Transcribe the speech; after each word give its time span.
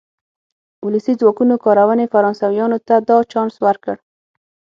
ولسي 0.85 1.13
ځواکونو 1.19 1.55
کارونې 1.65 2.05
فرانسویانو 2.13 2.77
ته 2.87 2.95
دا 3.09 3.17
چانس 3.31 3.53
ورکړ. 3.65 3.95